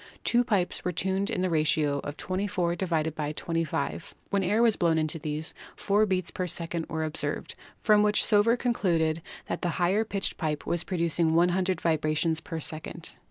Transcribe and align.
Two 0.23 0.43
pipes 0.43 0.83
were 0.83 0.91
tuned 0.91 1.29
in 1.29 1.43
the 1.43 1.49
ratio 1.51 1.99
of 1.99 2.17
24 2.17 2.75
^25. 2.75 4.13
When 4.31 4.43
air 4.43 4.63
was 4.63 4.75
blown 4.75 4.97
into 4.97 5.19
these 5.19 5.53
four 5.75 6.07
beats 6.07 6.31
per 6.31 6.47
second 6.47 6.87
were 6.89 7.03
observed, 7.03 7.53
from 7.83 8.01
which 8.01 8.23
Sauveur 8.25 8.57
concluded 8.57 9.21
that 9.45 9.61
the 9.61 9.69
higher 9.77 10.03
pitched 10.03 10.37
pipe 10.39 10.65
was 10.65 10.83
producing 10.85 11.35
100 11.35 11.79
vibrations 11.81 12.41
per 12.41 12.59
second. 12.59 13.11